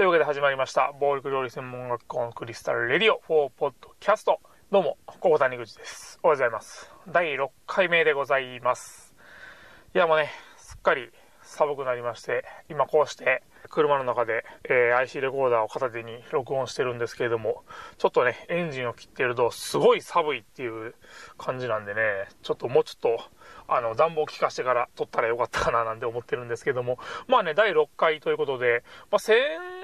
[0.00, 0.94] というわけで始まりました。
[0.98, 4.40] 暴力料理専門学校のクリスタルレディオ4ポッドキャスト。
[4.72, 6.18] どうも、ここ谷口です。
[6.22, 6.90] おはようございます。
[7.12, 9.14] 第6回目でございます。
[9.94, 11.10] いやもうね、すっかり
[11.42, 17.64] 寒くなりまして、今こうして車の中で、えー IC レコーダーを片手に録音してるんですけれども、
[17.98, 20.94] ちょっとね、エンジンを切ってるとすごい寒いっていう
[21.36, 22.00] 感じなんでね、
[22.42, 23.22] ちょっともうちょっと、
[23.72, 26.98] あの、暖房効かしてから撮ったらよかったかななんて思ってるんですけども、
[27.28, 29.36] まあね、第6回ということで、まあ、先、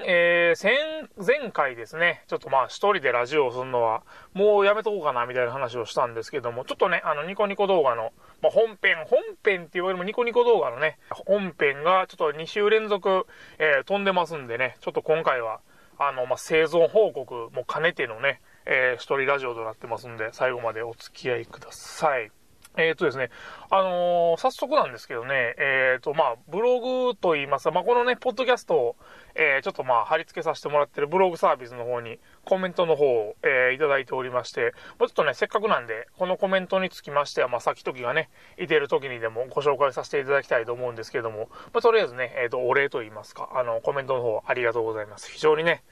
[0.05, 0.75] えー、先、
[1.25, 4.03] 前回ですね、ちょっとまあ一人でラジオをするのは、
[4.33, 8.11] もうやめとこうかなみたいな話をしたんですけども、ちょっとね、あの、ニコニコ動画の、
[8.41, 13.25] まあ、本編、本編っていうよりもニコニコ動画のね、本編がちょっと2週連続、
[13.57, 15.61] えー飛んでますんでね、ちょっと今回は、
[15.97, 22.36] あの、まあ、生存報告も兼ねてのね、えー一人ラジオとなってますんで、最後までお付き合いください。
[22.77, 23.29] えっ、とですね、
[23.69, 28.95] あのー早速なんですけどね、えっ、と、まあ、ブログと言いますか、まあ、このね、ポッドキャストを、
[29.35, 45.31] えーちょっとまあ、貼り付けさせてもらってるブログサービスの方に、コメントの方を、えいただいておりまして、まあちょっとね、せっかくなんで、このコメントにつきましては、まあ、先時がね、いてる時にでもご紹介させていただきたいと思うんですけども、まあ、とりあえずね、えっ、と、お礼と言いますか、あの、コメントの方ありがとうございます。
[45.31, 45.83] 非常にね、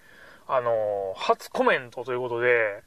[0.47, 2.83] あの初コメントということで、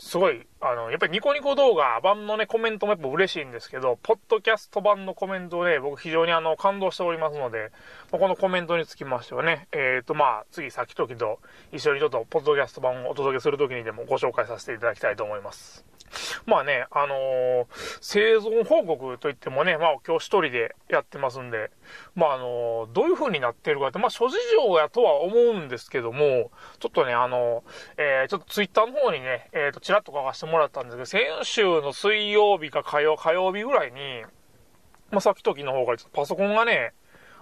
[0.00, 7.70] すごい、あの、やっぱりニコニコ動画版のね、コメントもやっぱ嬉しいんですけど、ポッドキャスト版のコメントで、僕非常にあの、感動しておりますので、
[8.10, 15.84] まこのコメントにつきましてはね、えっ、と、まあ、次、先々と一緒にちょっと、ポッドキャスト版をお届けするときにでもご紹介させていただきたいと思います。
[16.46, 17.66] まあね、あのー
[18.00, 21.70] 生存報告といってもね、まあ今日一人でやってますんで、
[22.14, 34.22] まああのーどういう風になってるかって、まあ諸事情やとは思うんですけども、ちょっとね、あのーえーちょっとツイッターの方にね、えっ、と、ちらっと書かせてもらったんですけど、先週の水曜日か火曜、火曜日ぐらいに、
[35.10, 36.92] まあさっき時の方からちょっとパソコンがね、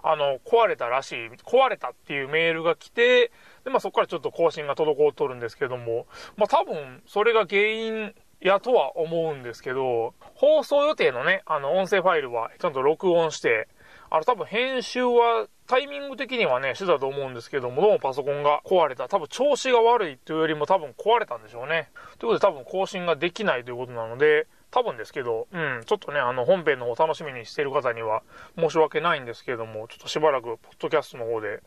[0.02, 3.32] あの、壊れたらしい、壊れたっていうメールが来て、
[3.64, 13.68] で、まあそこからちょっと更新が滞っとるんですけども、まあ多分、それが原因やとは思うんですけど、放送予定のね、あの、音声ファイルはちゃんと録音して、
[14.10, 19.06] あの、多分編集は、タイミング的にはね、してたと思うんですけども、どうもパソコンが壊れた。
[19.06, 21.90] 多分調子が悪いというよりも多分壊れたんでしょうね。
[22.18, 28.22] ということで多分更新ができないということなので、多分ですけど、うん、ちょっとね、あの、本編の方楽しみにしてる方には
[28.58, 31.60] 申し訳ないんですけども、ちょっとしばらく、ポッドキャストの方で、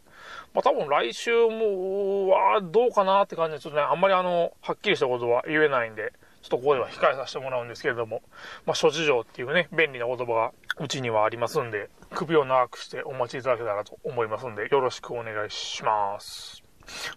[0.53, 8.21] まあ多分来週も、はどうかなって感じで、ちょっとね、あんまりあの、はっきりしたことは言えないんで、ちょっとここでは控えさせてもらうんですけれども、
[8.65, 16.63] まあ諸事情っていうね、便利な言葉がうちにはありますんで、首を長くしてお待ちいただけたらと思いますんで、よろしくお願いします。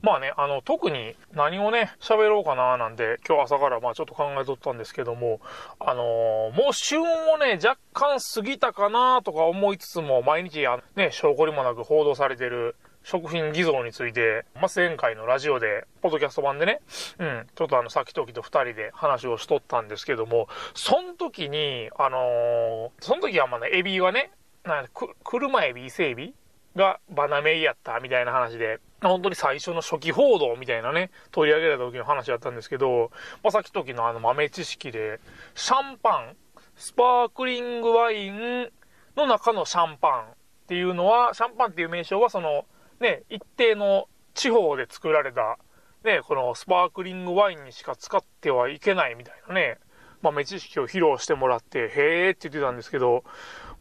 [0.03, 5.41] まあね、あの、特に何をね、喋ろうかななんて、今日朝からまあちょっと考えとったんですけども、
[5.81, 16.81] あのーもう旬をね、若干過ぎたかなとか思いつつも、毎日あね、証拠りもなく報道されてる食品偽造について、まあ、前回のラジオで、ポッドキャスト版でね、
[17.19, 24.31] うん、ちょっとあの、さっきときと二人で話をしとったんですけども、その時に、あのーその時はまあね、エビはね、
[24.65, 26.35] なく車エビ、伊勢エビ
[26.75, 33.11] がバナメイやったみたいな話で、本当に最初の初期報道みたいなね、取り上げられた時の話だったんですけど、
[33.43, 35.21] まあ、さっき時のあの豆知識で、
[35.55, 36.37] シャンパン、
[36.75, 38.71] スパークリングワイン
[39.15, 40.35] の中のシャンパンっ
[40.69, 42.65] ていうのは、シャンパンっていう名称はその、
[43.01, 45.59] ね、一定の地方で作られた、
[46.05, 49.79] ね、このスパークリングワインにしか使ってはいけないみたいなね、
[50.23, 53.25] 豆知識を披露してもらって、へーって言ってたんですけど、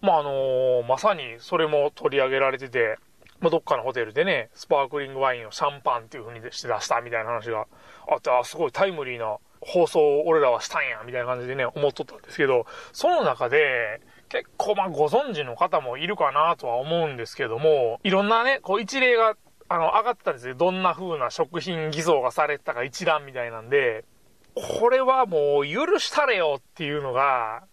[0.01, 2.97] まあ、あのーまさにそれも取り上げられてて、
[3.40, 7.68] まあ、どっかのホテルでね、スパークリングワインをシャンパンっていう風にして出したみたいな話が
[8.09, 14.01] あって、あ、すごいタイムリーな放送を俺らはしたんや、みたいな感じでね、思っとったんですけど、その中で、
[14.33, 19.38] 結構まあご存知の方もいるかなとは思うんですけども、いろんなね、こう一例が、
[19.69, 20.55] あの、上がってたんですよ。
[20.55, 24.05] どんな風な食品偽造がされてたか一覧みたいなんで、
[24.55, 27.66] これはもう許したれよっていうのが、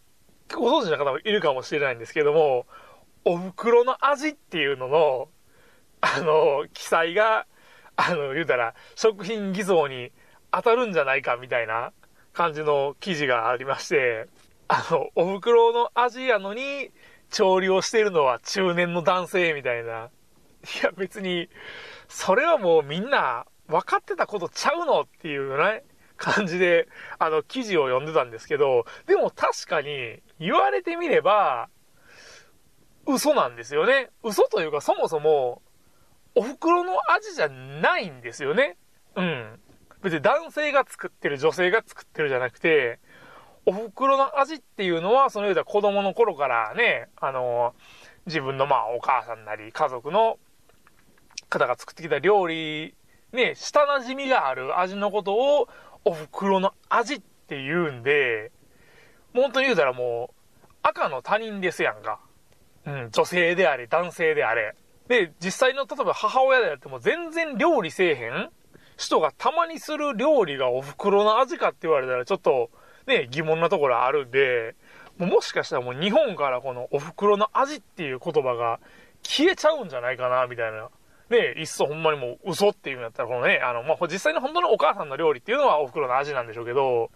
[0.55, 2.67] ご存知の方もいるかもしれないんですけども、
[3.25, 5.29] お袋の味っていうのの、
[6.03, 7.47] あの、記載が、
[7.97, 10.13] あの、言うたら、食品偽造に
[10.51, 11.93] 当たるんじゃないかみたいな
[12.35, 14.29] 感じの記事がありまして、
[14.73, 16.93] あの、お袋の味やのに、
[17.29, 20.11] 調理をしているのは中年の男性みたいな。
[20.83, 21.49] いや、別に、
[22.09, 25.83] それはもうみんな分かってたことちゃうのっていうね、
[26.17, 26.87] 感じで、
[27.19, 31.69] あの、記事を読んでたんですけど、でも確かに言われてみれば、
[33.07, 34.11] 嘘なんですよね。
[34.23, 35.63] 嘘というかそもそも、
[36.37, 38.77] お袋の味じゃないんですよね。
[39.17, 39.61] うん。
[40.01, 43.01] 別に男性が作ってる、女性が作ってるじゃなくて、
[43.67, 47.75] お袋の味っていうのは、そのような子供の頃からね、あの、
[48.27, 50.39] 自分のまあお母さんなり家族の
[51.49, 52.95] 方が作ってきた料理、
[53.33, 55.69] ね、舌馴染みがある味のことを、
[56.05, 58.53] お袋の味って言うんで、
[59.35, 62.21] 本当に言うたらもう、赤の他人ですやんか。
[62.87, 64.75] うん、女性であれ、男性であれ。
[65.09, 68.51] で、実際の、例えば母親であっても全然料理せえへん
[68.97, 72.71] 人がたまにする料理がお袋の味かって言われたらちょっと、
[73.11, 74.75] ね、疑問なところあるんで、
[75.19, 78.81] もしかしたらもう日本からこのお袋の味っていう言葉が
[79.23, 80.89] 消えちゃうんじゃないかな、みたいな。
[81.29, 87.11] ね、いっそほんまにもう嘘っていうんやったら、このね、あの、まあ、実際の本当のお母さんの料理っていうのはお袋の味なんでしょうけど、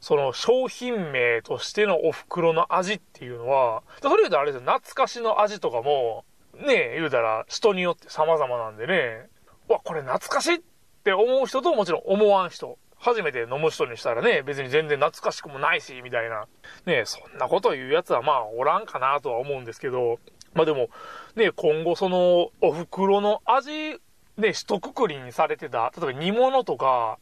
[0.00, 6.24] その商品名としてのお袋の味っていうのは、それ言うとあれですよ、懐かしの味とかも、
[6.54, 9.26] ね、言うたら人によって様々なんでね、
[9.68, 10.60] わ、これ懐かしいっ
[11.02, 12.78] て思う人ともちろん思わん人。
[12.98, 16.46] 初めて飲む人にしたらね、別に全然懐かしくもないし、みたいな。
[16.84, 20.18] ね、そんなこと言うやつはまあおらんかなとは思うんですけど、
[20.54, 20.88] まあでも、
[21.36, 24.00] ね、今後その、お袋の味、
[24.36, 27.18] ね、一括りにされてた、例えば煮物とか、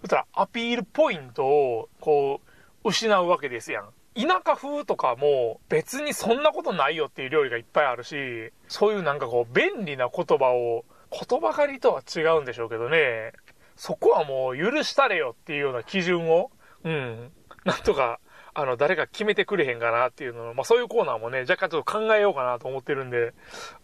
[0.00, 2.40] そしたらアピールポイントを、こ
[2.84, 3.88] う、失うわけですやん。
[4.18, 13.32] 田舎風とかも別にそんなことないよっていう料理がいっぱいあるし、そういうなんかこう便利な言葉を、言葉狩りとは違うんでしょうけどね、
[13.78, 16.50] そこはもう許したれよっていうような基準を、
[16.82, 17.30] うん、
[17.64, 18.18] なんとか、
[18.52, 23.34] あの、誰か決めてくれへんかなっていうのを、まあそういうコーナーもね、若干ちょっと考えようかなと思ってるんで、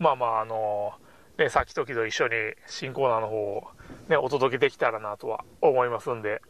[0.00, 0.94] まあまああの、
[1.38, 2.32] ね、さっき時と一緒に
[2.66, 3.64] 新コーナーの方を
[4.08, 6.42] ね、お届けできたらなとは思いますんで、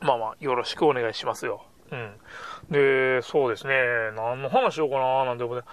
[0.00, 1.64] まあまあよろしくお願いしますよ。
[1.90, 2.14] うん。
[2.70, 3.74] で、そうですね、
[4.14, 5.66] 何の話しようかななんて思って、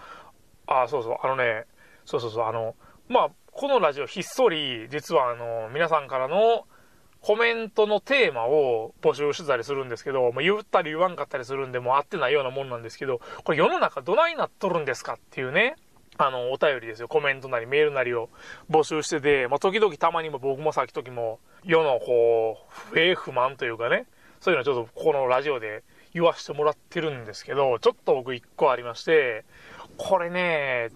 [0.68, 1.66] あ、そうそう、あのね、
[2.06, 2.76] そうそうそう、あの、
[3.10, 6.66] まあ、このラジオひっそり、実はあの、皆さんからの、
[7.22, 15.76] コメントのテーマを募集してたりするんですけど、まあ、言ったり言わんかったりするんで、もう合ってないようなもんなんですけど、これ世の中どないなっとるんですかっていうね、
[16.18, 17.08] あの、お便りですよ。
[17.08, 18.30] コメントなりメールなりを
[18.70, 24.06] 募集してて、まあ、時々たまにも僕もさっき時も、世のこう、不平不満というかね、
[24.40, 25.84] そういうのちょっとこのラジオで
[26.14, 29.46] 言わしてもらってるんですけど、ちょっと僕一個ありまして、
[29.98, 30.90] これね、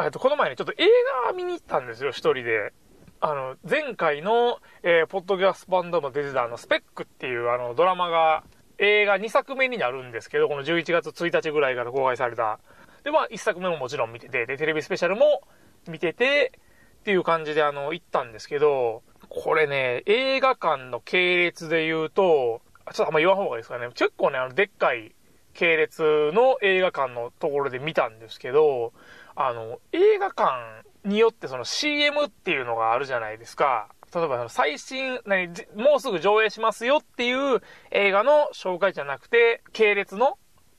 [0.00, 0.86] えっと、この前ね、ちょっと映
[1.26, 2.72] 画見に行ったんですよ、一人で。
[3.20, 8.44] あの、前回の、えー、ポッドキャストバンドも出てたあの、スペックっていうあの、ドラマが、
[8.78, 12.60] 映画2作目になるんですけど、この11月1日ぐらいから公開された。
[13.02, 15.42] で、まあ、1作目ももちろん見てて、で、テレビスペシャルも
[15.88, 16.52] 見てて、
[17.00, 22.60] っていう感じであの、行ったんですけど、これね、映画館の系列で言うと、
[22.92, 23.88] ちょっとあんま言わん方がいいですかね。
[23.94, 25.14] 結構ね、あの、でっかい
[25.54, 28.92] 系列の映画館のところで見たんですけど、
[29.34, 33.88] あの、映画館によってその CM っていうのがあるじゃないですか。
[34.14, 37.60] 例えば最新、何、もうすぐ上映しますよっていう
[37.90, 40.38] 映画の紹介じゃなくて、系列の、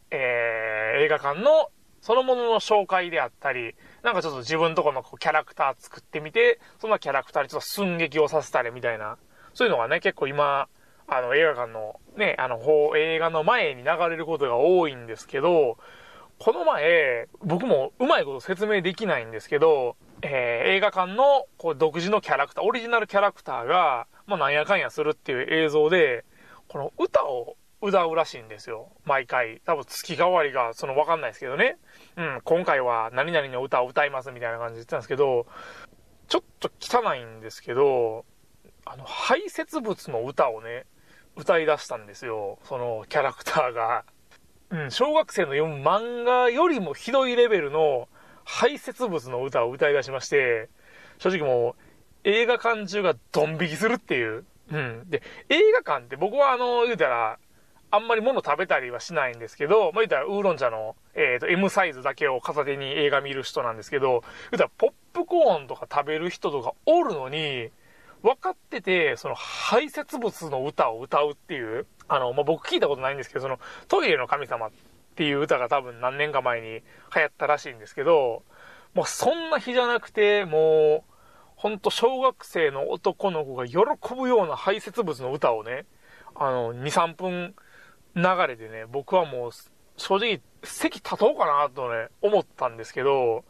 [0.10, 1.70] えー、映画館の
[2.02, 9.18] そのものの紹介であったり、なんかちょっと自分とこのキャラクター作ってみて、そのキャラクターにちょっと寸劇をさせたりみたいな、
[9.54, 10.68] そういうのがね、結構今、
[11.08, 12.60] あの映画館のね、あの、
[12.96, 15.78] 映画の前に流れることが多いんですけど、
[16.38, 26.26] この前、僕もうまいこと説明できないんですけど、えー、映画館のこう独自のキャラクター、オリジナルキャラクターが、まあなんやかんやするっていう映像で、
[26.68, 28.92] この歌を歌うらしいんですよ。
[29.06, 29.62] 毎回。
[29.66, 31.78] 多分月替わりが、そのわかんないですけどね。
[32.18, 35.48] うん、今回は何々の歌を歌いますみたいな感じで言ってたんですけど、
[36.28, 38.26] ちょっと汚いんですけど、
[38.86, 40.86] あの、排泄物の歌をね、
[41.36, 42.60] 歌い出したんですよ。
[42.64, 44.04] そのキャラクターが。
[44.72, 48.08] うん、小学生の読む漫画よりもひどいレベルの
[48.52, 50.70] 排泄物の歌を歌い出しまして、
[51.20, 51.76] 正直もう
[52.24, 54.44] 映画館中がドン引きするっていう。
[54.72, 55.04] うん。
[55.08, 57.38] で、映画館って僕はあの、言うたら、
[57.92, 67.70] あんまり物食べたりはしないんですけど、まあ、言うたらウーロン茶の、えっ、ー、と、M サイズだけを片手に映画見る人なんですけど、言うたらポップコーンとか食べる人とかおるのに、
[68.24, 74.72] 分かってて、その排泄物の歌を歌うっていう、あの、まあ、僕聞いたことないんですけど、そのトイレの神様っ
[75.20, 76.82] ていう歌が多分何年か前に流
[77.14, 78.44] 行ったらしいんですけど、
[78.94, 81.12] もうそんな日じゃなくて、もう、
[81.58, 83.80] ほんと小学生の男の子が喜
[84.18, 85.86] ぶような排泄物の歌をね、
[86.36, 87.54] あの、2、3分
[88.16, 89.52] 流れでね、僕はもう、
[89.98, 93.44] 正直、席立とうかなとね、思ったんですけど、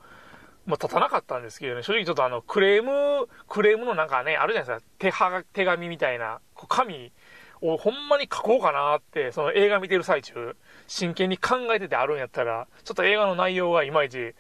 [0.66, 7.14] まあ、立たなかったんですけどね、正直ちょっとあの、クレーム、クレームのなんかね、あるじゃないですか、手は手紙みたいな、こう紙
[7.62, 10.56] をほんまに書こうかなって、その映画見てる最中、
[10.88, 14.34] 真剣に考えててあるんやったら、ちょっと映画の内容がいまいち、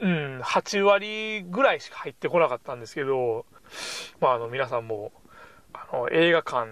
[0.00, 3.46] うん、8割ぐらいしか入ってこなかったんですけど、
[4.20, 5.12] まああの皆さんも、
[5.72, 6.68] あの映画館、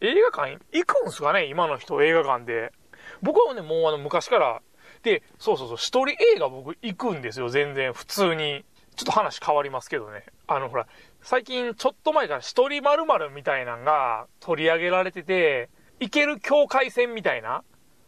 [0.00, 2.72] 映画館行くんすかね今の人映画館で。
[3.22, 4.62] 僕はね、もうあの昔から、
[5.02, 8.64] で、そうそうそう、一人映画僕行くんですよ、全然、普通に。
[8.98, 10.24] ちょっと話変わりますけどね。
[10.48, 10.88] あの、ほら、
[11.22, 17.62] 最近ちょっと前から一人〇〇みたいなのが取り上げられてて、いける境界線みたいな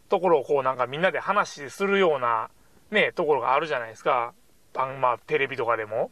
[0.09, 2.51] ところをこうなんかみんなで話するような
[2.91, 4.35] ね、ところがあるじゃないですか。
[4.75, 6.11] あまあ、テレビとかでも。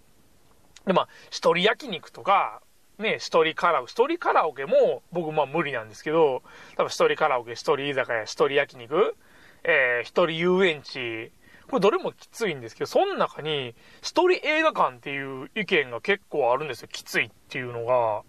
[0.87, 2.63] で、まあ、一人焼肉とか、
[2.99, 6.43] ね、一人カラオケ、一人カラオケも僕まあ無理なんですけど、
[6.77, 9.17] 多分一人カラオケ、一人居酒屋、一人焼肉、
[9.65, 11.33] えー、一人遊園地、
[11.69, 16.89] これどれもきついんですけど、その中に、一人映画館っていう意見が結構あるんですよ。
[16.91, 18.23] きついっていうのが。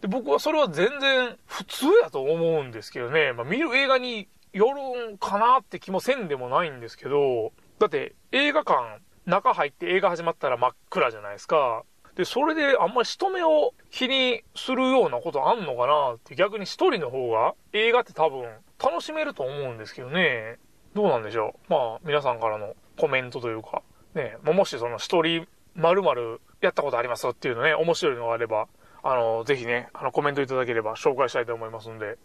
[0.00, 3.32] で、僕はそれは全然普通やと思うんですけどね。
[3.32, 11.84] まあ、見る映画によるんかなって気もせんでもないんですけど、だって映画館、中入って映画始まったら真っ暗じゃないですか。
[12.14, 18.48] で、それであんまり人目を気にするようなことあんのかなって逆に一人の方が映画って多分
[18.82, 20.56] 楽しめると思うんですけどね。
[20.94, 21.70] どうなんでしょう。
[21.70, 23.82] まあ皆さんからのコメントというか、
[24.14, 28.66] ね、もしその一人〇〇やったことありますっていうのね、面白いのがあれば、
[29.02, 32.18] あの、ぜひね、あの、コメントいただければ紹介したいと思いますんで。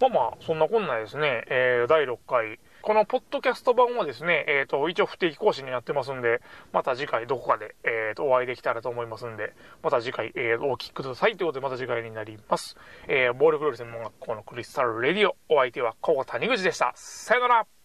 [0.00, 2.58] まあまあ、そんなこんなですね、えー、第6回。
[2.82, 6.42] このポッドキャスト版はですね、えっ、ー、と、一応不定期更新になってますんで、
[6.72, 12.76] また次回どこかで、えっ、ー、と、お会いできたらと思いますんで、また次回、えー、お聞きくださいということで、また次回になります。
[13.08, 15.36] えー、暴力料理専門学校のクリスタルレディオ。
[15.48, 16.92] お相手は小谷口でした。
[16.94, 17.66] さよなら